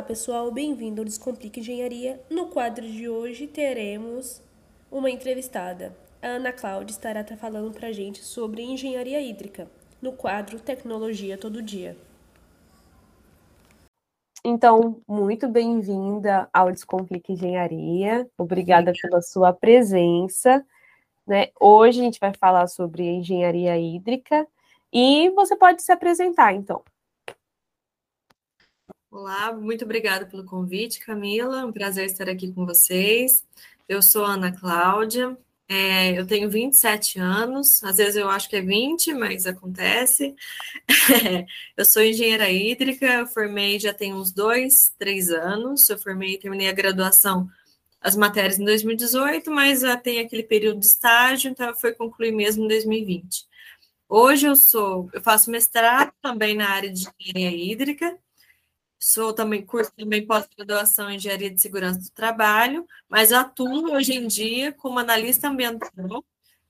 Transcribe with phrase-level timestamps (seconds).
[0.00, 2.18] Olá pessoal, bem-vindo ao Descomplique Engenharia.
[2.30, 4.40] No quadro de hoje teremos
[4.90, 5.94] uma entrevistada.
[6.22, 9.70] A Ana Cláudia estará falando para a gente sobre engenharia hídrica,
[10.00, 11.98] no quadro Tecnologia Todo Dia.
[14.42, 18.26] Então, muito bem-vinda ao Descomplique Engenharia.
[18.38, 20.64] Obrigada pela sua presença.
[21.26, 21.48] Né?
[21.60, 24.48] Hoje a gente vai falar sobre engenharia hídrica
[24.90, 26.82] e você pode se apresentar, então.
[29.10, 31.66] Olá, muito obrigada pelo convite, Camila.
[31.66, 33.44] Um prazer estar aqui com vocês.
[33.88, 35.36] Eu sou Ana Cláudia,
[35.68, 40.34] é, eu tenho 27 anos, às vezes eu acho que é 20, mas acontece.
[41.76, 45.88] eu sou engenheira hídrica, formei já tem uns dois, três anos.
[45.90, 47.48] Eu formei e terminei a graduação,
[48.00, 52.64] as matérias em 2018, mas já tem aquele período de estágio, então foi concluir mesmo
[52.64, 53.44] em 2020.
[54.08, 58.16] Hoje eu sou, eu faço mestrado também na área de engenharia hídrica
[59.02, 64.26] Sou também curso também pós-graduação em engenharia de segurança do trabalho, mas atuo hoje em
[64.26, 66.22] dia como analista ambiental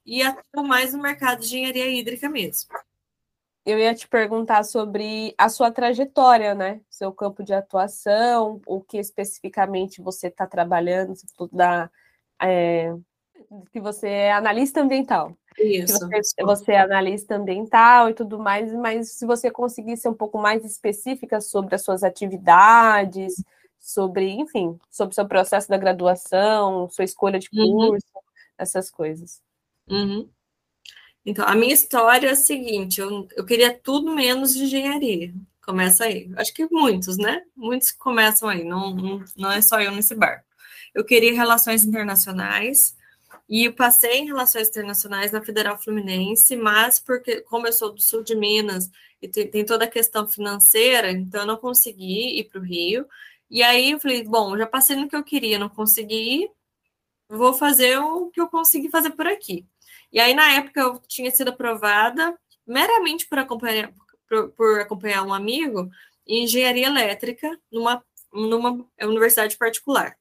[0.06, 2.70] e atuo mais no mercado de engenharia hídrica mesmo.
[3.67, 6.81] Eu ia te perguntar sobre a sua trajetória, né?
[6.89, 11.15] Seu campo de atuação, o que especificamente você está trabalhando,
[11.53, 11.91] da,
[12.41, 12.94] é,
[13.72, 15.37] que você é analista ambiental.
[15.61, 16.08] Isso.
[16.08, 20.39] Você, você, é analista ambiental e tudo mais, mas se você conseguir ser um pouco
[20.39, 23.34] mais específica sobre as suas atividades,
[23.78, 27.72] sobre, enfim, sobre o seu processo da graduação, sua escolha de uhum.
[27.72, 28.22] curso, uhum.
[28.58, 29.41] essas coisas.
[29.88, 30.28] Uhum.
[31.25, 35.34] Então, a minha história é a seguinte: eu, eu queria tudo menos engenharia.
[35.62, 36.31] Começa aí.
[36.36, 37.42] Acho que muitos, né?
[37.55, 40.44] Muitos começam aí, não, não, não é só eu nesse barco.
[40.94, 42.97] Eu queria relações internacionais,
[43.51, 48.00] e eu passei em Relações Internacionais na Federal Fluminense, mas porque, como eu sou do
[48.00, 48.88] sul de Minas
[49.21, 53.09] e tem, tem toda a questão financeira, então eu não consegui ir para o Rio.
[53.50, 56.50] E aí eu falei, bom, já passei no que eu queria, não consegui ir,
[57.28, 59.66] vou fazer o que eu consegui fazer por aqui.
[60.12, 63.93] E aí, na época, eu tinha sido aprovada meramente por acompanhar,
[64.28, 65.91] por, por acompanhar um amigo
[66.27, 70.16] em engenharia elétrica numa, numa universidade particular.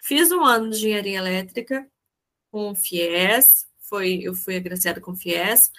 [0.00, 1.88] Fiz um ano de engenharia elétrica,
[2.54, 5.72] com o FIES, foi, eu fui agraciada com o FIES,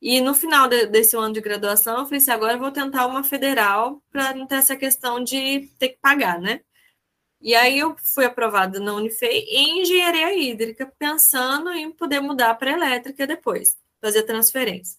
[0.00, 3.06] e no final de, desse ano de graduação, eu falei assim, agora eu vou tentar
[3.06, 6.62] uma federal para não ter essa questão de ter que pagar, né?
[7.38, 12.72] E aí eu fui aprovada na Unifei em engenharia hídrica, pensando em poder mudar para
[12.72, 14.98] elétrica depois, fazer transferência.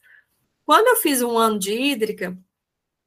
[0.64, 2.38] Quando eu fiz um ano de hídrica,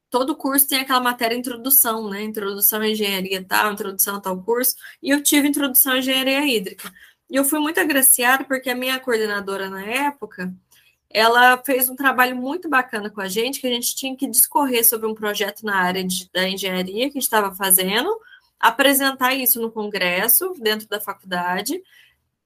[0.09, 2.21] todo curso tem aquela matéria introdução, né?
[2.23, 6.91] Introdução à engenharia tal, introdução a tal curso, e eu tive introdução à engenharia hídrica.
[7.31, 10.53] E eu fui muito agraciada porque a minha coordenadora na época,
[11.09, 14.85] ela fez um trabalho muito bacana com a gente, que a gente tinha que discorrer
[14.85, 18.13] sobre um projeto na área de, da engenharia que a gente estava fazendo,
[18.59, 21.81] apresentar isso no congresso, dentro da faculdade.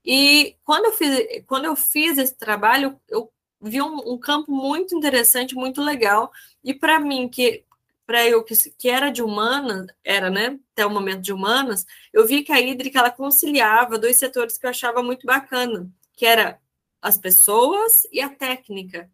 [0.05, 4.95] E quando eu fiz, quando eu fiz esse trabalho, eu vi um, um campo muito
[4.95, 6.31] interessante, muito legal.
[6.63, 7.63] E para mim, que
[8.05, 12.25] para eu que, que era de humanas, era, né, até o momento de humanas, eu
[12.25, 16.59] vi que a hídrica ela conciliava dois setores que eu achava muito bacana, que era
[17.01, 19.09] as pessoas e a técnica.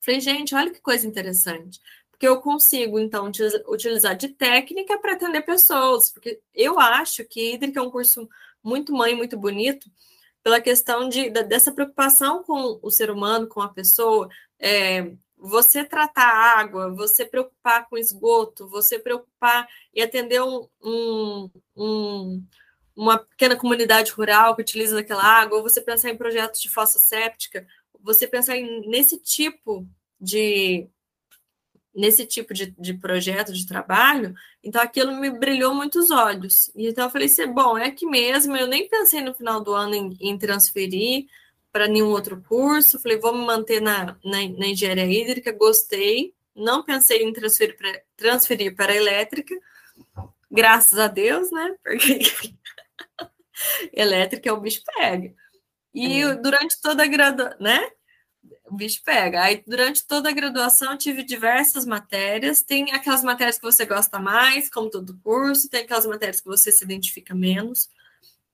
[0.00, 1.80] Falei, gente, olha que coisa interessante.
[2.10, 3.30] Porque eu consigo, então,
[3.68, 6.10] utilizar de técnica para atender pessoas.
[6.10, 8.28] Porque eu acho que hídrica é um curso
[8.62, 9.90] muito mãe, muito bonito,
[10.42, 16.56] pela questão de, dessa preocupação com o ser humano, com a pessoa, é, você tratar
[16.58, 22.46] água, você preocupar com esgoto, você preocupar e atender um, um, um,
[22.94, 26.98] uma pequena comunidade rural que utiliza aquela água, ou você pensar em projetos de fossa
[27.00, 27.66] séptica,
[28.00, 29.84] você pensar em, nesse tipo
[30.20, 30.88] de
[31.94, 36.70] nesse tipo de, de projeto de trabalho, então aquilo me brilhou muitos olhos.
[36.74, 39.94] Então eu falei assim, bom, é aqui mesmo, eu nem pensei no final do ano
[39.94, 41.26] em, em transferir,
[41.72, 43.00] para nenhum outro curso.
[43.00, 46.34] Falei, vou me manter na, na, na, engenharia hídrica, gostei.
[46.54, 49.54] Não pensei em transferir para, transferir para a elétrica,
[50.50, 51.74] graças a Deus, né?
[51.82, 52.20] Porque
[53.92, 55.34] elétrica é o bicho pega.
[55.94, 56.34] E é.
[56.36, 57.88] durante toda a graduação, né?
[58.66, 59.42] O bicho pega.
[59.42, 62.62] Aí, durante toda a graduação, tive diversas matérias.
[62.62, 66.70] Tem aquelas matérias que você gosta mais, como todo curso, tem aquelas matérias que você
[66.70, 67.90] se identifica menos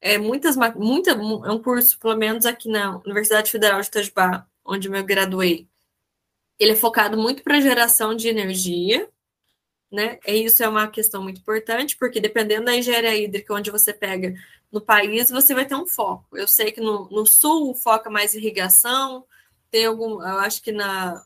[0.01, 4.89] é, muitas, muita, é um curso, pelo menos aqui na Universidade Federal de Itajubá, onde
[4.89, 5.69] eu me graduei,
[6.59, 9.09] ele é focado muito para geração de energia,
[9.91, 10.19] né?
[10.27, 14.35] E isso é uma questão muito importante, porque dependendo da engenharia hídrica onde você pega
[14.71, 16.37] no país, você vai ter um foco.
[16.37, 19.25] Eu sei que no, no sul foca mais irrigação,
[19.71, 21.25] tem algum, eu acho que na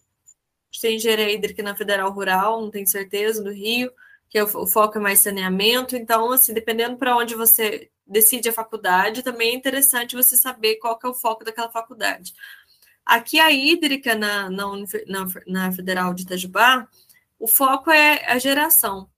[0.81, 3.93] tem engenharia hídrica na Federal Rural, não tenho certeza, no Rio,
[4.29, 5.97] que é o, o foco é mais saneamento.
[5.97, 10.99] Então, assim, dependendo para onde você decide a faculdade, também é interessante você saber qual
[10.99, 12.35] que é o foco daquela faculdade.
[13.05, 14.67] Aqui a hídrica na, na,
[15.47, 16.89] na, Federal de Itajubá,
[17.39, 19.11] o foco é a geração,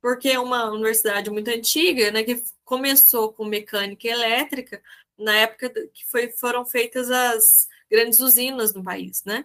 [0.00, 4.82] porque é uma universidade muito antiga, né, que começou com mecânica elétrica,
[5.18, 9.44] na época que foi, foram feitas as grandes usinas no país, né?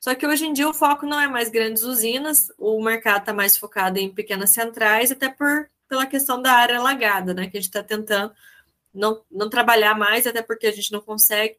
[0.00, 3.32] Só que hoje em dia o foco não é mais grandes usinas, o mercado está
[3.32, 7.48] mais focado em pequenas centrais, até por, pela questão da área alagada, né?
[7.48, 8.34] Que a gente está tentando
[8.92, 11.56] não, não trabalhar mais, até porque a gente não consegue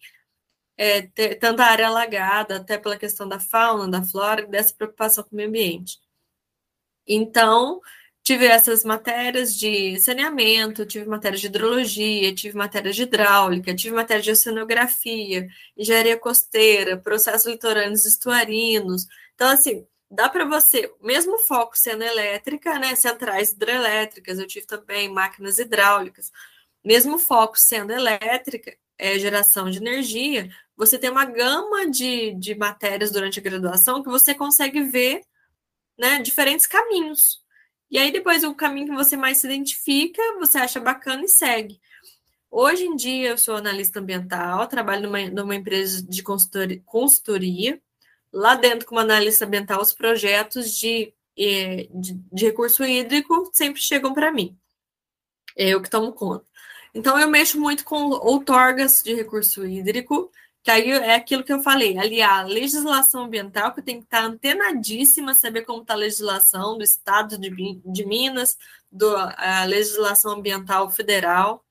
[0.78, 5.32] é, ter tanta área alagada, até pela questão da fauna, da flora, dessa preocupação com
[5.32, 6.00] o meio ambiente.
[7.08, 7.80] Então,
[8.24, 14.26] tive essas matérias de saneamento, tive matérias de hidrologia, tive matérias de hidráulica, tive matérias
[14.26, 15.48] de oceanografia,
[15.78, 19.06] engenharia costeira, processos litorâneos estuarinos.
[19.36, 25.10] Então, assim, dá para você, mesmo foco sendo elétrica, né, centrais hidrelétricas, eu tive também
[25.10, 26.32] máquinas hidráulicas,
[26.84, 33.12] mesmo foco sendo elétrica, é, geração de energia, você tem uma gama de, de matérias
[33.12, 35.22] durante a graduação que você consegue ver
[35.98, 37.44] né, diferentes caminhos.
[37.90, 41.80] E aí, depois, o caminho que você mais se identifica, você acha bacana e segue.
[42.50, 47.82] Hoje em dia, eu sou analista ambiental, trabalho numa, numa empresa de consultoria, consultoria.
[48.36, 51.90] Lá dentro, como analista ambiental, os projetos de, de,
[52.32, 54.58] de recurso hídrico sempre chegam para mim.
[55.58, 56.46] É eu que tomo conta.
[56.94, 60.30] Então, eu mexo muito com outorgas de recurso hídrico,
[60.62, 64.24] que aí é aquilo que eu falei, aliar a legislação ambiental, que tem que estar
[64.24, 67.50] antenadíssima, saber como está a legislação do Estado de,
[67.86, 68.58] de Minas,
[68.92, 71.65] do, a legislação ambiental federal.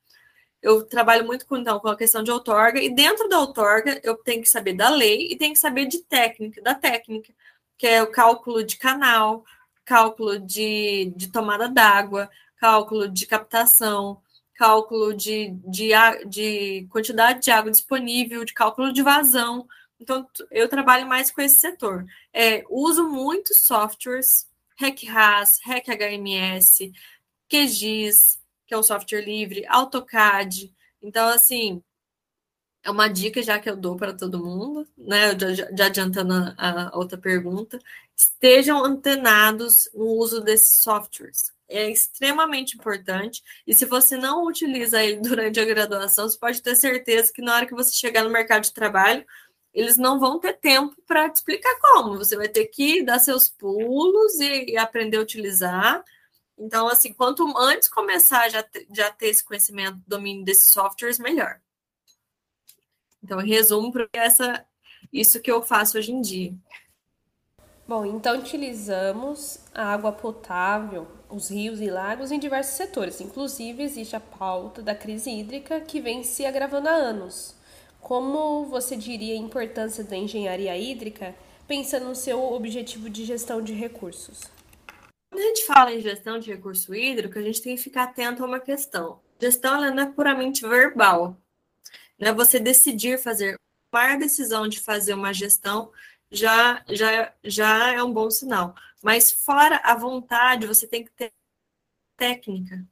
[0.65, 4.15] Eu trabalho muito com, então, com a questão de outorga, e dentro da outorga eu
[4.17, 7.31] tenho que saber da lei e tenho que saber de técnica, da técnica,
[7.77, 9.45] que é o cálculo de canal,
[9.85, 14.19] cálculo de, de tomada d'água, cálculo de captação,
[14.55, 15.91] cálculo de, de,
[16.27, 19.67] de quantidade de água disponível, de cálculo de vazão.
[19.99, 22.07] Então, eu trabalho mais com esse setor.
[22.33, 26.91] É, uso muitos softwares, RecRAS, RecHMS,
[27.47, 30.73] QGIS, que é um software livre, AutoCAD.
[31.01, 31.83] Então, assim,
[32.83, 35.37] é uma dica já que eu dou para todo mundo, né?
[35.37, 37.79] Já, já adiantando a, a outra pergunta,
[38.15, 43.43] estejam antenados no uso desses softwares é extremamente importante.
[43.65, 47.55] E se você não utiliza ele durante a graduação, você pode ter certeza que na
[47.55, 49.25] hora que você chegar no mercado de trabalho,
[49.73, 52.17] eles não vão ter tempo para te explicar como.
[52.17, 56.03] Você vai ter que dar seus pulos e, e aprender a utilizar.
[56.57, 61.59] Então, assim, quanto antes começar já, já ter esse conhecimento, domínio desses softwares, melhor.
[63.23, 64.65] Então, em resumo, porque essa
[65.11, 66.53] isso que eu faço hoje em dia.
[67.87, 73.21] Bom, então utilizamos a água potável, os rios e lagos em diversos setores.
[73.21, 77.55] Inclusive, existe a pauta da crise hídrica que vem se agravando há anos.
[78.01, 81.35] Como você diria a importância da engenharia hídrica,
[81.67, 84.54] pensando no seu objetivo de gestão de recursos?
[85.35, 88.41] Quando a gente fala em gestão de recurso hídrico, a gente tem que ficar atento
[88.41, 89.19] a uma questão.
[89.37, 91.37] Gestão ela não é puramente verbal.
[92.17, 93.59] Não é você decidir fazer,
[93.91, 95.91] tomar a decisão de fazer uma gestão
[96.31, 98.75] já, já, já é um bom sinal.
[99.03, 101.33] Mas fora a vontade, você tem que ter
[102.15, 102.87] técnica.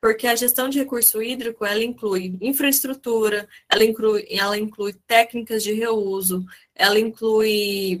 [0.00, 5.72] Porque a gestão de recurso hídrico, ela inclui infraestrutura, ela inclui, ela inclui técnicas de
[5.72, 8.00] reuso, ela inclui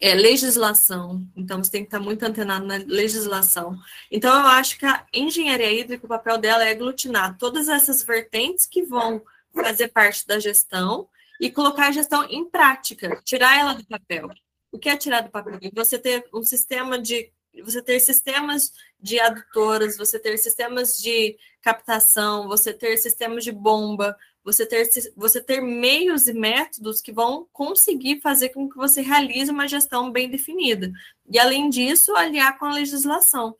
[0.00, 1.26] é, legislação.
[1.36, 3.76] Então, você tem que estar muito antenado na legislação.
[4.10, 8.66] Então, eu acho que a engenharia hídrica, o papel dela é aglutinar todas essas vertentes
[8.66, 9.22] que vão
[9.54, 11.08] fazer parte da gestão
[11.40, 14.28] e colocar a gestão em prática, tirar ela do papel.
[14.72, 15.58] O que é tirar do papel?
[15.74, 17.32] Você ter um sistema de
[17.62, 24.16] você ter sistemas de adutoras, você ter sistemas de captação, você ter sistemas de bomba,
[24.44, 24.86] você ter,
[25.16, 30.12] você ter meios e métodos que vão conseguir fazer com que você realize uma gestão
[30.12, 30.92] bem definida.
[31.30, 33.56] E, além disso, aliar com a legislação.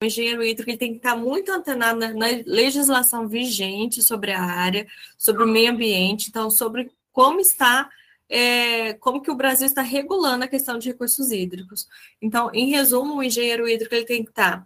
[0.00, 4.40] O engenheiro hídrico ele tem que estar muito antenado na, na legislação vigente sobre a
[4.40, 7.90] área, sobre o meio ambiente, então, sobre como está,
[8.28, 11.88] é, como que o Brasil está regulando a questão de recursos hídricos.
[12.22, 14.64] Então, em resumo, o engenheiro hídrico ele tem que estar,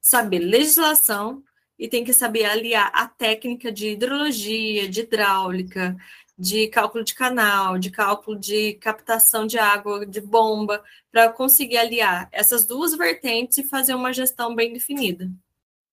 [0.00, 1.40] saber legislação
[1.78, 5.96] e tem que saber aliar a técnica de hidrologia, de hidráulica,
[6.38, 12.28] de cálculo de canal, de cálculo de captação de água, de bomba, para conseguir aliar
[12.32, 15.30] essas duas vertentes e fazer uma gestão bem definida.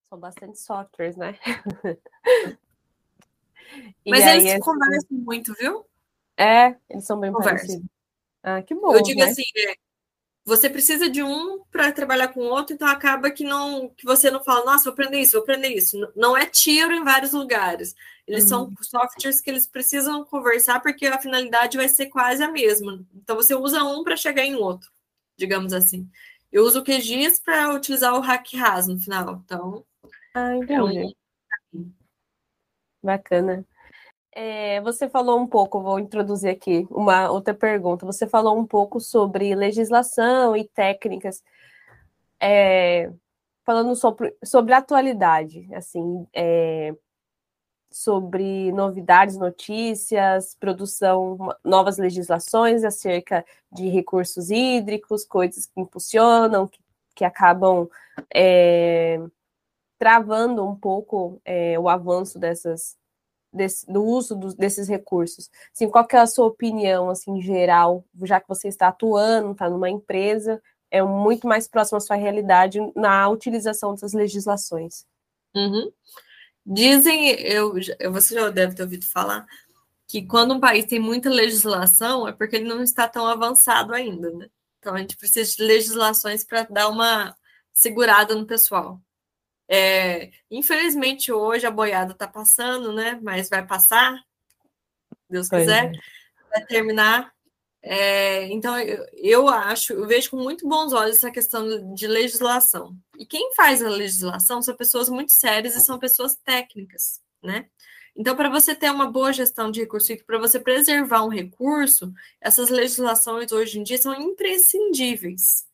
[0.09, 1.37] São bastante softwares, né?
[4.05, 5.85] Mas eles conversam muito, viu?
[6.35, 7.55] É, eles são bem Conversa.
[7.55, 7.89] parecidos.
[8.43, 8.93] Ah, que bom.
[8.93, 9.27] Eu digo né?
[9.27, 9.75] assim, é,
[10.43, 14.31] você precisa de um para trabalhar com o outro, então acaba que não que você
[14.31, 15.97] não fala, nossa, vou aprender isso, vou aprender isso.
[16.15, 17.95] Não é tiro em vários lugares.
[18.27, 18.49] Eles uhum.
[18.49, 23.05] são softwares que eles precisam conversar porque a finalidade vai ser quase a mesma.
[23.13, 24.91] Então você usa um para chegar em outro,
[25.37, 26.09] digamos assim.
[26.51, 29.41] Eu uso o QGIS para utilizar o hack RAS no final.
[29.45, 29.85] Então,
[30.33, 30.99] ah, entendi.
[30.99, 31.03] É
[31.73, 31.91] um...
[33.03, 33.65] Bacana.
[34.33, 38.05] É, você falou um pouco, vou introduzir aqui uma outra pergunta.
[38.05, 41.43] Você falou um pouco sobre legislação e técnicas,
[42.39, 43.11] é,
[43.65, 46.95] falando sobre, sobre atualidade, assim, é,
[47.91, 56.79] sobre novidades, notícias, produção, novas legislações acerca de recursos hídricos, coisas que impulsionam, que,
[57.15, 57.89] que acabam
[58.33, 59.19] é,
[59.99, 62.97] travando um pouco é, o avanço dessas
[63.53, 65.49] desse, do uso dos, desses recursos.
[65.73, 69.89] Assim, qual é a sua opinião, assim, geral, já que você está atuando, está numa
[69.89, 75.05] empresa, é muito mais próximo à sua realidade na utilização dessas legislações?
[75.55, 75.91] Uhum.
[76.65, 77.73] Dizem, eu,
[78.11, 79.45] você já deve ter ouvido falar,
[80.07, 84.29] que quando um país tem muita legislação é porque ele não está tão avançado ainda,
[84.31, 84.49] né?
[84.77, 87.35] Então a gente precisa de legislações para dar uma
[87.73, 88.99] segurada no pessoal.
[89.73, 93.17] É, infelizmente, hoje a boiada está passando, né?
[93.23, 94.21] Mas vai passar,
[95.29, 95.99] Deus quiser, é.
[96.49, 97.33] vai terminar.
[97.81, 102.93] É, então, eu, eu, acho, eu vejo com muito bons olhos essa questão de legislação.
[103.17, 107.67] E quem faz a legislação são pessoas muito sérias e são pessoas técnicas, né?
[108.13, 112.13] Então, para você ter uma boa gestão de recurso e para você preservar um recurso,
[112.41, 115.65] essas legislações hoje em dia são imprescindíveis.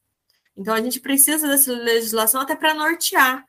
[0.56, 3.44] Então, a gente precisa dessa legislação até para nortear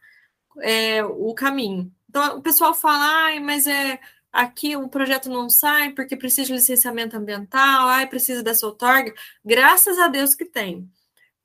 [0.63, 1.93] é, o caminho.
[2.09, 3.99] Então, o pessoal fala, ai, mas é
[4.33, 9.15] aqui o projeto não sai porque precisa de licenciamento ambiental, ai, precisa dessa outorga.
[9.45, 10.91] Graças a Deus que tem,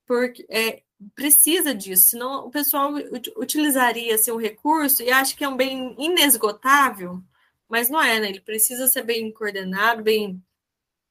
[0.05, 0.84] porque é,
[1.15, 2.93] precisa disso, senão o pessoal
[3.38, 7.22] utilizaria assim, o recurso e acha que é um bem inesgotável,
[7.67, 8.29] mas não é, né?
[8.29, 10.41] Ele precisa ser bem coordenado, bem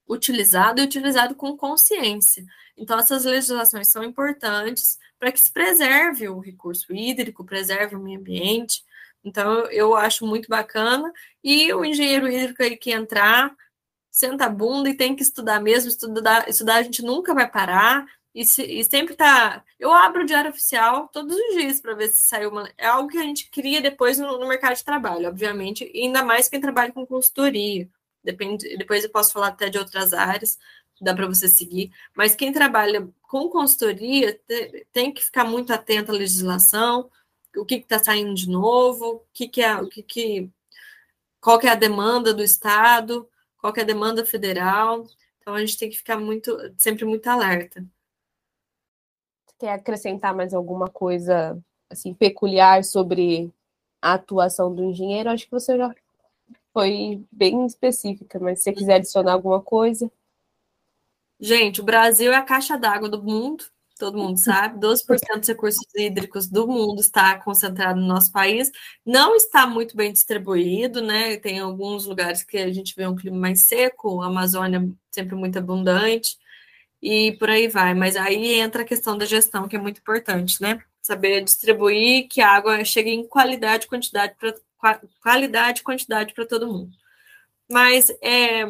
[0.09, 2.45] utilizado e utilizado com consciência.
[2.77, 8.19] Então, essas legislações são importantes para que se preserve o recurso hídrico, preserve o meio
[8.19, 8.83] ambiente.
[9.25, 11.13] Então, eu acho muito bacana.
[11.43, 13.55] E o engenheiro hídrico aí que entrar,
[14.11, 15.89] senta a bunda e tem que estudar mesmo.
[15.89, 18.07] Estudar, estudar a gente nunca vai parar.
[18.35, 19.63] E, se, e sempre tá.
[19.79, 22.71] Eu abro o diário oficial todos os dias para ver se saiu uma.
[22.79, 26.49] É algo que a gente cria depois no, no mercado de trabalho, obviamente, ainda mais
[26.49, 27.89] quem trabalha com consultoria.
[28.23, 30.59] Depende, depois eu posso falar até de outras áreas,
[31.01, 31.93] dá para você seguir.
[32.15, 34.39] Mas quem trabalha com consultoria
[34.93, 37.11] tem que ficar muito atento à legislação,
[37.57, 40.51] o que está saindo de novo, o que, que é, o que, que
[41.41, 45.07] qual que é a demanda do Estado, qual que é a demanda federal.
[45.39, 47.85] Então a gente tem que ficar muito, sempre muito alerta.
[49.59, 51.61] Quer acrescentar mais alguma coisa
[51.91, 53.53] assim peculiar sobre
[54.01, 55.31] a atuação do engenheiro?
[55.31, 55.93] Acho que você já
[56.73, 60.11] foi bem específica, mas se você quiser adicionar alguma coisa.
[61.41, 63.65] Gente, o Brasil é a caixa d'água do mundo,
[63.99, 64.79] todo mundo sabe.
[64.79, 68.71] 12% dos recursos hídricos do mundo está concentrado no nosso país.
[69.05, 71.37] Não está muito bem distribuído, né?
[71.37, 75.59] Tem alguns lugares que a gente vê um clima mais seco, a Amazônia sempre muito
[75.59, 76.37] abundante,
[77.03, 77.95] e por aí vai.
[77.95, 80.83] Mas aí entra a questão da gestão, que é muito importante, né?
[81.03, 84.55] Saber distribuir que a água chegue em qualidade, quantidade para
[85.21, 86.93] qualidade e quantidade para todo mundo.
[87.71, 88.63] Mas é,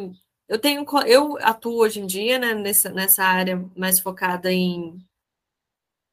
[0.49, 4.99] eu tenho, eu atuo hoje em dia né, nessa, nessa área mais focada em,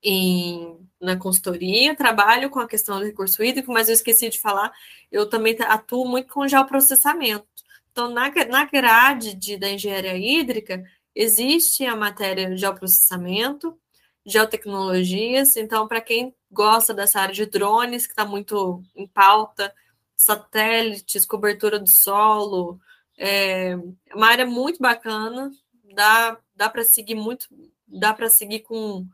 [0.03, 4.71] em na consultoria, trabalho com a questão do recurso hídrico, mas eu esqueci de falar,
[5.11, 7.47] eu também atuo muito com geoprocessamento.
[7.91, 10.83] Então, na, na grade de, da engenharia hídrica,
[11.15, 13.77] existe a matéria de geoprocessamento,
[14.25, 15.55] geotecnologias.
[15.57, 19.73] Então, para quem gosta dessa área de drones, que está muito em pauta,
[20.19, 22.77] satélites, cobertura do solo,
[23.17, 23.73] é
[24.13, 25.49] uma área muito bacana,
[25.95, 27.47] dá, dá para seguir muito,
[27.87, 29.07] dá para seguir com,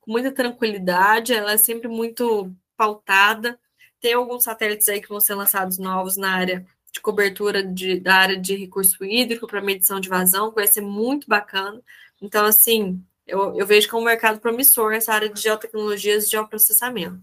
[0.00, 3.56] com muita tranquilidade, ela é sempre muito pautada.
[4.00, 8.16] Tem alguns satélites aí que vão ser lançados novos na área de cobertura de, da
[8.16, 11.80] área de recurso hídrico para medição de vazão, vai ser muito bacana.
[12.20, 17.22] Então, assim, eu, eu vejo como um mercado promissor essa área de geotecnologias e geoprocessamento.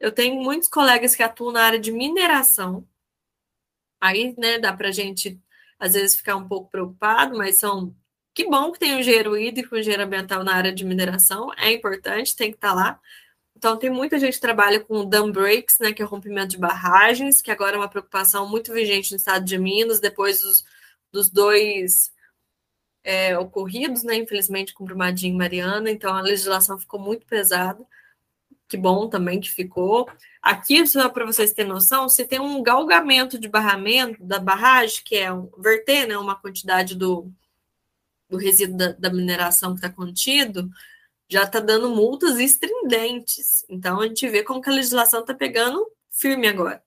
[0.00, 2.86] Eu tenho muitos colegas que atuam na área de mineração.
[4.00, 5.40] Aí, né, dá para a gente
[5.78, 7.94] às vezes ficar um pouco preocupado, mas são.
[8.34, 11.72] Que bom que tem um engenheiro hídrico, um engenheiro ambiental na área de mineração, é
[11.72, 13.00] importante, tem que estar tá lá.
[13.56, 17.40] Então, tem muita gente que trabalha com dam breaks, né, que é rompimento de barragens,
[17.40, 20.64] que agora é uma preocupação muito vigente no estado de Minas, depois dos,
[21.12, 22.12] dos dois
[23.04, 24.16] é, ocorridos, né?
[24.16, 27.84] Infelizmente, com Brumadinho e Mariana, então a legislação ficou muito pesada.
[28.74, 30.10] Que bom também que ficou.
[30.42, 35.14] Aqui, só para vocês terem noção, se tem um galgamento de barramento da barragem, que
[35.14, 37.30] é um, verter né, uma quantidade do,
[38.28, 40.68] do resíduo da, da mineração que está contido,
[41.28, 43.64] já está dando multas estridentes.
[43.68, 46.82] Então, a gente vê como que a legislação está pegando firme agora.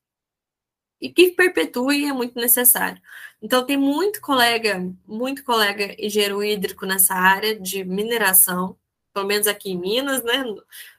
[0.99, 3.01] E que perpetue é muito necessário.
[3.41, 8.77] Então, tem muito colega, muito colega engenheiro hídrico nessa área de mineração,
[9.17, 10.43] pelo menos aqui em Minas, né?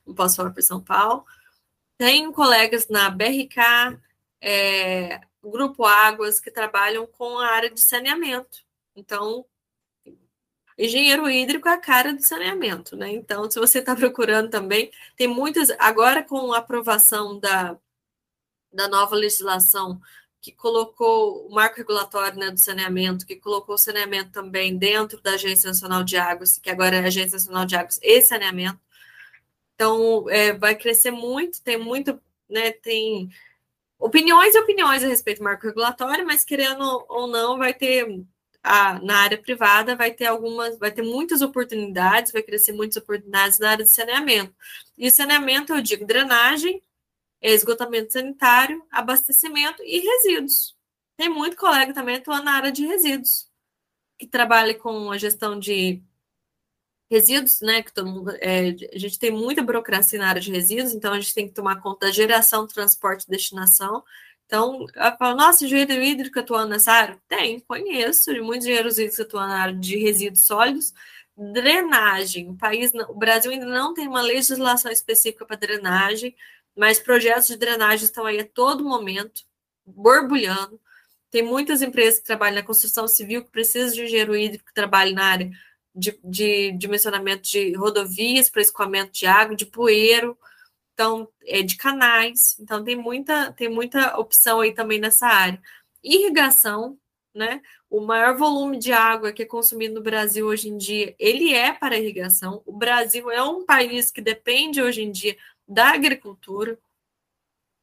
[0.05, 1.25] Não posso falar para São Paulo.
[1.97, 3.97] Tem colegas na BRK,
[4.41, 8.59] é, Grupo Águas, que trabalham com a área de saneamento.
[8.97, 9.47] Então,
[10.77, 13.09] engenheiro hídrico é a cara do saneamento, né?
[13.13, 15.71] Então, se você está procurando também, tem muitas.
[15.79, 17.79] Agora, com a aprovação da,
[18.73, 20.01] da nova legislação
[20.41, 25.33] que colocou o marco regulatório né, do saneamento, que colocou o saneamento também dentro da
[25.33, 28.81] Agência Nacional de Águas, que agora é a Agência Nacional de Águas e Saneamento.
[29.75, 33.31] Então, é, vai crescer muito, tem muito, né, tem
[33.99, 38.07] opiniões e opiniões a respeito do marco regulatório, mas querendo ou não, vai ter
[38.63, 43.59] a, na área privada vai ter algumas, vai ter muitas oportunidades, vai crescer muitas oportunidades
[43.59, 44.55] na área de saneamento.
[44.97, 46.83] E saneamento, eu digo, drenagem,
[47.41, 50.77] esgotamento sanitário, abastecimento e resíduos.
[51.17, 53.49] Tem muito colega também atuando na área de resíduos,
[54.19, 56.03] que trabalha com a gestão de
[57.11, 57.83] resíduos, né?
[57.83, 61.21] Que todo mundo, é, a gente tem muita burocracia na área de resíduos, então a
[61.21, 64.05] gente tem que tomar conta da geração, transporte e destinação.
[64.47, 67.21] Então, ela fala, nossa, engenheiro hídrico atuando nessa área?
[67.29, 70.95] Tem, conheço, muitos engenheiros hídricos atuando na área de resíduos sólidos.
[71.37, 76.35] Drenagem, o país, o Brasil ainda não tem uma legislação específica para drenagem,
[76.79, 79.43] mas projetos de drenagem estão aí a todo momento,
[79.85, 80.81] borbulhando.
[81.29, 85.13] Tem muitas empresas que trabalham na construção civil que precisam de engenheiro hídrico que trabalhe
[85.13, 85.51] na área
[85.93, 90.39] de, de dimensionamento de rodovias para escoamento de água, de poeiro,
[90.95, 92.57] então, é de canais.
[92.61, 95.61] Então, tem muita, tem muita opção aí também nessa área.
[96.01, 96.97] Irrigação,
[97.35, 97.61] né?
[97.91, 101.73] O maior volume de água que é consumido no Brasil hoje em dia, ele é
[101.73, 102.63] para irrigação.
[102.65, 105.37] O Brasil é um país que depende hoje em dia
[105.69, 106.79] da agricultura.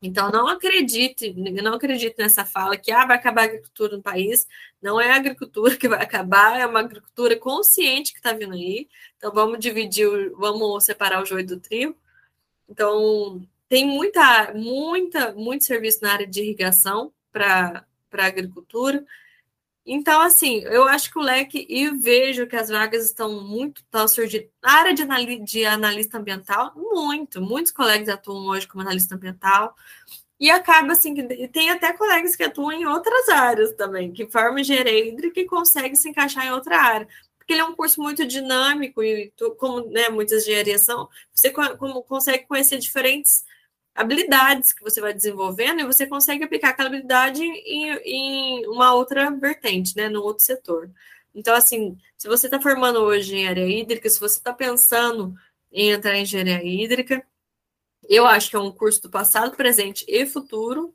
[0.02, 4.48] Então, não acredite, não acredite nessa fala que ah, vai acabar a agricultura no país.
[4.82, 8.88] Não é a agricultura que vai acabar, é uma agricultura consciente que está vindo aí.
[9.18, 11.98] Então, vamos dividir, vamos separar o joio do trigo.
[12.70, 19.04] Então, tem muita, muita, muito serviço na área de irrigação para a agricultura.
[19.86, 24.08] Então, assim, eu acho que o leque, e vejo que as vagas estão muito, estão
[24.08, 24.50] surgindo.
[24.64, 29.76] Na área de, anali, de analista ambiental, muito, muitos colegas atuam hoje como analista ambiental,
[30.40, 34.60] e acaba assim, que tem até colegas que atuam em outras áreas também, que formam
[34.60, 38.26] engenharia hídrica e conseguem se encaixar em outra área, porque ele é um curso muito
[38.26, 43.46] dinâmico, e como né, muitas engenharias são, você como, consegue conhecer diferentes
[43.96, 49.32] habilidades que você vai desenvolvendo e você consegue aplicar aquela habilidade em, em uma outra
[49.32, 50.92] vertente, né, no outro setor.
[51.34, 55.34] Então, assim, se você está formando hoje engenharia hídrica, se você está pensando
[55.72, 57.26] em entrar em engenharia hídrica,
[58.08, 60.94] eu acho que é um curso do passado, presente e futuro.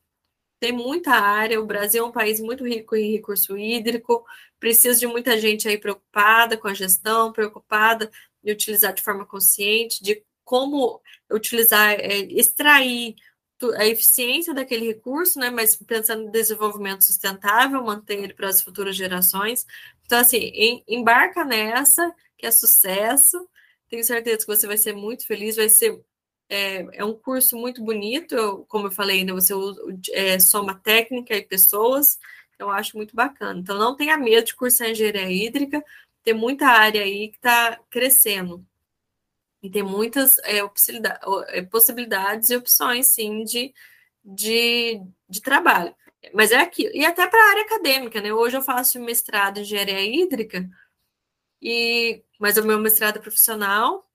[0.60, 4.24] Tem muita área, o Brasil é um país muito rico em recurso hídrico,
[4.58, 8.10] precisa de muita gente aí preocupada com a gestão, preocupada
[8.44, 11.00] em utilizar de forma consciente, de como
[11.32, 13.14] utilizar, é, extrair
[13.76, 18.96] a eficiência daquele recurso, né, mas pensando em desenvolvimento sustentável, manter ele para as futuras
[18.96, 19.66] gerações.
[20.06, 23.46] Então, assim, em, embarca nessa, que é sucesso.
[23.88, 26.00] Tenho certeza que você vai ser muito feliz, vai ser
[26.48, 29.54] é, é um curso muito bonito, eu, como eu falei, né, você
[30.12, 32.18] é, soma técnica e pessoas,
[32.58, 33.60] eu acho muito bacana.
[33.60, 35.82] Então, não tenha medo de cursar engenharia hídrica,
[36.22, 38.64] tem muita área aí que está crescendo.
[39.62, 40.58] E tem muitas é,
[41.48, 43.74] é, possibilidades e opções, sim, de,
[44.24, 45.94] de, de trabalho.
[46.34, 46.90] Mas é aqui.
[46.94, 48.32] E até para a área acadêmica, né?
[48.32, 50.68] Hoje eu faço mestrado em engenharia hídrica,
[51.62, 54.08] e, mas o meu mestrado é profissional,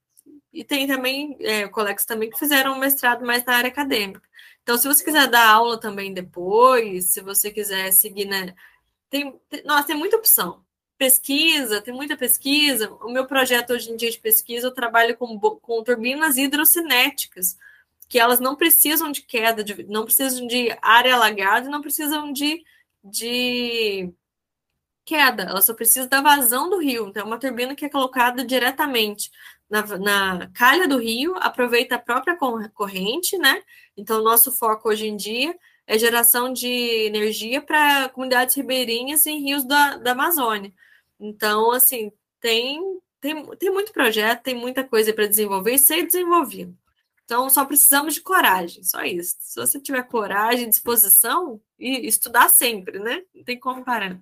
[0.52, 4.22] e tem também é, colegas também que fizeram um mestrado mais na área acadêmica.
[4.62, 8.54] Então, se você quiser dar aula também depois, se você quiser seguir, né?
[9.10, 10.65] Tem, tem, nossa, tem muita opção
[10.98, 12.92] pesquisa, tem muita pesquisa.
[13.02, 17.56] O meu projeto hoje em dia de pesquisa, eu trabalho com, com turbinas hidrocinéticas,
[18.08, 22.62] que elas não precisam de queda, de, não precisam de área alagada, não precisam de,
[23.02, 24.12] de
[25.04, 27.08] queda, ela só precisa da vazão do rio.
[27.08, 29.30] Então, é uma turbina que é colocada diretamente
[29.68, 32.36] na, na calha do rio, aproveita a própria
[32.74, 33.62] corrente, né?
[33.96, 35.56] Então, nosso foco hoje em dia
[35.86, 36.68] é geração de
[37.06, 40.72] energia para comunidades ribeirinhas em rios da, da Amazônia.
[41.18, 42.80] Então, assim, tem,
[43.20, 46.76] tem, tem muito projeto, tem muita coisa para desenvolver e ser desenvolvido.
[47.24, 49.36] Então, só precisamos de coragem, só isso.
[49.40, 53.22] Se você tiver coragem, disposição, e estudar sempre, né?
[53.34, 54.20] Não tem como parar.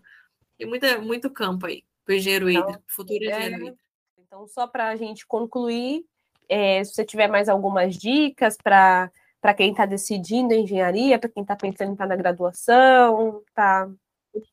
[0.57, 3.77] Tem muita, muito campo aí para o engenheiro então, futuro é, engenheiro.
[4.19, 6.05] Então, só para a gente concluir,
[6.49, 9.11] é, se você tiver mais algumas dicas para
[9.57, 13.89] quem está decidindo engenharia, para quem está pensando em estar na graduação, está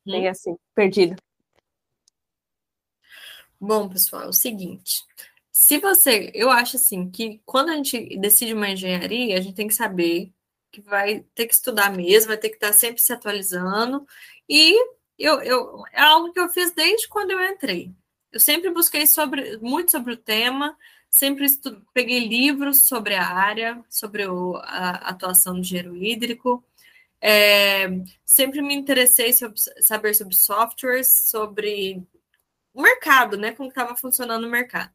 [0.06, 0.30] bem uhum.
[0.30, 1.16] assim, perdido.
[3.62, 5.04] Bom, pessoal, é o seguinte.
[5.52, 9.68] Se você, eu acho assim que quando a gente decide uma engenharia, a gente tem
[9.68, 10.34] que saber
[10.72, 14.08] que vai ter que estudar mesmo, vai ter que estar sempre se atualizando.
[14.50, 14.76] E
[15.18, 17.94] eu, eu é algo que eu fiz desde quando eu entrei.
[18.32, 20.76] Eu sempre busquei sobre, muito sobre o tema,
[21.10, 21.46] sempre
[21.94, 26.64] peguei livros sobre a área, sobre o, a atuação do engenheiro hídrico.
[27.22, 27.88] É,
[28.26, 32.04] sempre me interessei sobre saber sobre softwares, sobre
[32.74, 33.52] o mercado, né?
[33.54, 34.92] Como estava funcionando o mercado.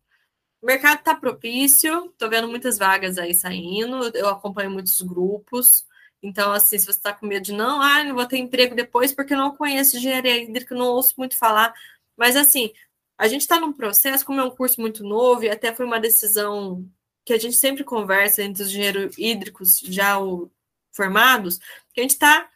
[0.61, 5.87] O mercado está propício, estou vendo muitas vagas aí saindo, eu acompanho muitos grupos.
[6.23, 9.12] Então, assim, se você está com medo de não, ah, não vou ter emprego depois
[9.12, 11.75] porque eu não conheço engenharia hídrica, não ouço muito falar.
[12.17, 12.73] Mas, assim,
[13.19, 16.01] a gente está num processo, como é um curso muito novo, e até foi uma
[16.01, 16.89] decisão
[17.25, 20.17] que a gente sempre conversa entre os engenheiros hídricos já
[20.93, 21.59] formados,
[21.93, 22.49] que a gente está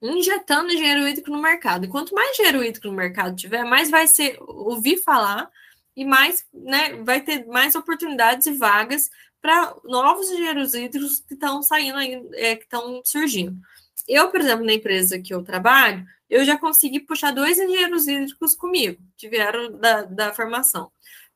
[0.00, 1.84] injetando engenheiro hídrico no mercado.
[1.84, 5.50] E quanto mais engenheiro hídrico no mercado tiver, mais vai ser ouvir falar
[5.96, 11.62] e mais, né, vai ter mais oportunidades e vagas para novos engenheiros hídricos que estão
[11.62, 13.58] saindo aí, é, que estão surgindo.
[14.06, 18.54] Eu, por exemplo, na empresa que eu trabalho, eu já consegui puxar dois engenheiros hídricos
[18.54, 20.90] comigo, que vieram da, da formação.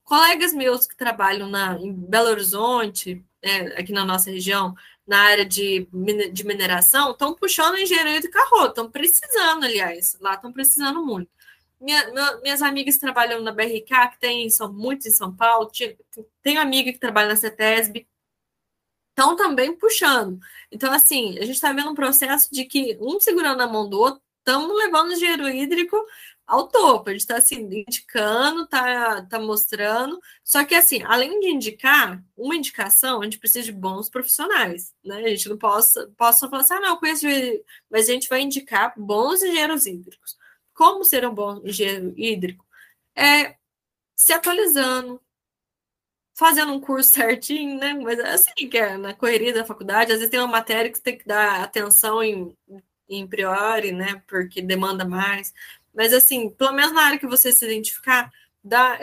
[0.05, 4.75] Colegas meus que trabalham na, em Belo Horizonte, é, aqui na nossa região,
[5.13, 5.87] na área de,
[6.33, 11.31] de mineração, estão puxando engenharia de carro, estão precisando, aliás, lá estão precisando muito.
[11.79, 15.71] Minha, minha, minhas amigas trabalham na BRK, que tem, são muitos em São Paulo,
[16.43, 18.09] tenho amiga que trabalha na CETESB,
[19.11, 20.39] estão também puxando.
[20.71, 23.99] Então, assim, a gente está vendo um processo de que um segurando a mão do
[23.99, 26.03] outro, estamos levando engenheiro hídrico
[26.53, 27.09] ao topo.
[27.09, 30.21] A gente está assim, indicando, está tá mostrando.
[30.45, 34.95] Só que, assim, além de indicar, uma indicação, a gente precisa de bons profissionais.
[35.05, 35.17] Né?
[35.25, 37.27] A gente não possa, possa falar assim, ah, não, conheço,
[37.91, 40.37] mas a gente vai indicar bons engenheiros hídricos
[40.75, 42.67] como ser um bom engenheiro hídrico
[43.15, 43.57] é
[44.17, 45.21] se atualizando,
[46.35, 47.95] fazendo um curso certinho, né?
[47.95, 50.99] Mas é assim que é na correria da faculdade, às vezes tem uma matéria que
[50.99, 52.57] você tem que dar atenção em,
[53.09, 54.23] em priori, né?
[54.27, 55.53] Porque demanda mais.
[55.93, 58.99] Mas assim, pelo menos na área que você se identificar, dá,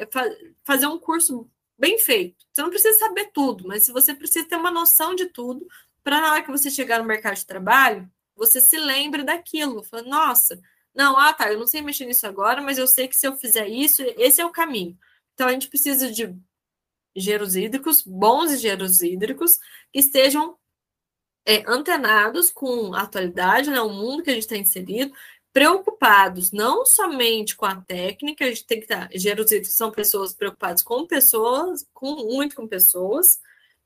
[0.63, 2.45] fazer um curso bem feito.
[2.51, 5.65] Você não precisa saber tudo, mas você precisa ter uma noção de tudo,
[6.03, 9.83] para na hora que você chegar no mercado de trabalho, você se lembre daquilo.
[9.83, 10.59] Fala, nossa,
[10.93, 13.37] não, ah, tá, eu não sei mexer nisso agora, mas eu sei que se eu
[13.37, 14.97] fizer isso, esse é o caminho.
[15.33, 16.35] Então a gente precisa de
[17.15, 19.59] engenheiros hídricos, bons engenheiros hídricos,
[19.91, 20.57] que estejam
[21.45, 25.13] é, antenados com a atualidade, né, o mundo que a gente está inserido,
[25.51, 29.09] preocupados não somente com a técnica, a gente tem que estar.
[29.13, 33.39] Engenheiros hídricos são pessoas preocupadas com pessoas, com muito com pessoas.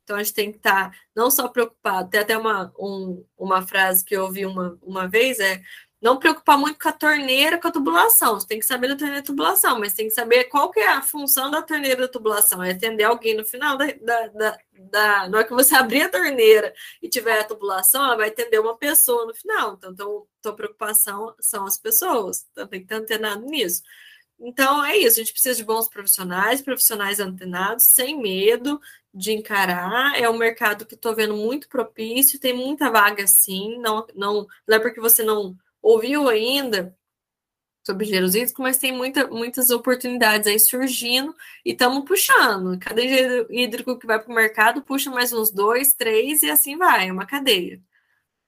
[0.04, 4.04] Então a gente tem que estar não só preocupado, tem até uma, um, uma frase
[4.04, 5.62] que eu ouvi uma, uma vez, é
[6.04, 8.38] não preocupar muito com a torneira, com a tubulação.
[8.38, 10.88] Você tem que saber da torneira da tubulação, mas tem que saber qual que é
[10.88, 12.62] a função da torneira da tubulação.
[12.62, 16.10] É atender alguém no final da, da, da, da na hora que você abrir a
[16.10, 19.76] torneira e tiver a tubulação, ela vai atender uma pessoa no final.
[19.78, 22.46] Então, então tua preocupação são as pessoas.
[22.52, 23.82] Então, tem que estar antenado nisso.
[24.38, 25.18] Então, é isso.
[25.18, 28.78] A gente precisa de bons profissionais, profissionais antenados, sem medo
[29.14, 30.20] de encarar.
[30.20, 33.78] É um mercado que estou vendo muito propício, tem muita vaga sim.
[33.78, 36.96] Não, não, não é porque você não ouviu ainda
[37.86, 42.78] sobre hídricos, mas tem muita, muitas oportunidades aí surgindo e estamos puxando.
[42.78, 46.78] Cada engenheiro hídrico que vai para o mercado puxa mais uns dois, três e assim
[46.78, 47.78] vai, é uma cadeia.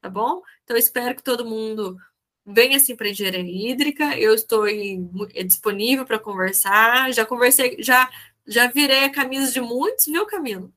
[0.00, 0.42] Tá bom?
[0.64, 1.98] Então, espero que todo mundo
[2.46, 4.18] venha assim para engenharia hídrica.
[4.18, 4.98] Eu estou aí,
[5.34, 7.12] é disponível para conversar.
[7.12, 8.08] Já conversei, já,
[8.46, 10.72] já virei a camisa de muitos, viu, Camilo?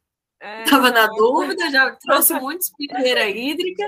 [0.65, 3.85] Estava é, na dúvida, já trouxe muitos piqueira hídrica.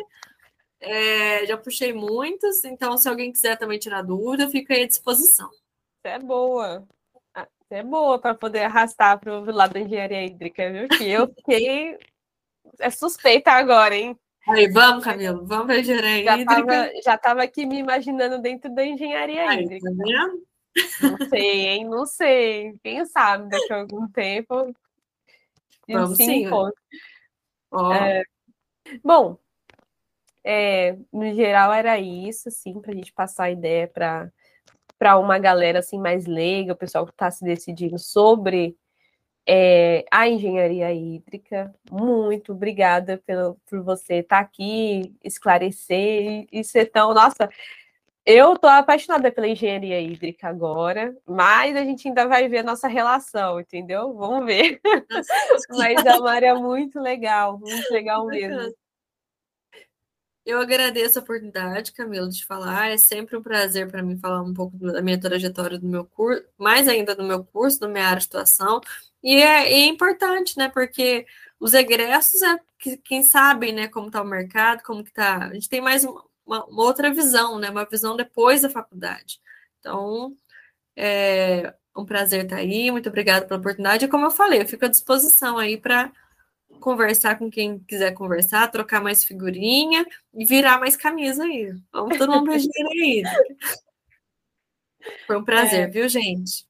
[0.82, 5.50] É, já puxei muitos, então se alguém quiser também tirar dúvida, fica aí à disposição.
[5.50, 6.88] Você é boa.
[7.36, 10.88] Você é boa para poder arrastar para o lado da engenharia hídrica, viu?
[10.89, 11.98] Que eu fiquei
[12.80, 14.17] é suspeita agora, hein?
[14.50, 16.65] Aí, vamos, Camilo, vamos para a engenharia já hídrica.
[16.65, 19.89] Tava, já estava aqui me imaginando dentro da engenharia aí, hídrica.
[19.89, 20.44] Tá vendo?
[21.02, 21.86] Não sei, hein?
[21.86, 22.74] Não sei.
[22.84, 24.74] Quem sabe daqui a algum tempo.
[25.88, 26.50] Vamos sim.
[27.72, 27.91] Oh.
[27.94, 28.24] É,
[29.04, 29.38] bom,
[30.43, 34.32] é, no geral era isso, assim, para a gente passar a ideia para
[34.97, 38.77] para uma galera assim mais leiga, o pessoal que está se decidindo sobre
[39.47, 41.73] é, a engenharia hídrica.
[41.89, 47.15] Muito obrigada pelo, por você estar tá aqui, esclarecer e, e ser tão.
[47.15, 47.49] Nossa,
[48.23, 52.88] eu estou apaixonada pela engenharia hídrica agora, mas a gente ainda vai ver a nossa
[52.88, 54.13] relação, entendeu?
[54.13, 54.80] Vamos ver.
[55.69, 58.71] mas a Mari é muito legal, muito legal mesmo.
[60.45, 62.89] Eu agradeço a oportunidade, Camila, de falar.
[62.89, 66.43] É sempre um prazer para mim falar um pouco da minha trajetória do meu curso,
[66.58, 68.82] mais ainda do meu curso, da minha área de atuação.
[69.23, 70.67] E é, é importante, né?
[70.69, 71.27] Porque
[71.60, 72.60] os egressos é
[73.04, 75.45] quem sabe, né, como está o mercado, como que está.
[75.45, 77.69] A gente tem mais uma, uma, outra visão, né?
[77.69, 79.39] Uma visão depois da faculdade.
[79.80, 80.36] Então,
[80.95, 82.89] é um prazer estar aí.
[82.91, 84.06] Muito obrigada pela oportunidade.
[84.06, 86.12] E como eu falei, eu fico à disposição aí para
[86.82, 91.74] conversar com quem quiser conversar, trocar mais figurinha e virar mais camisa aí.
[91.94, 93.24] Vamos todo mundo para aí.
[95.26, 95.88] Foi um prazer, é.
[95.88, 96.65] viu, gente?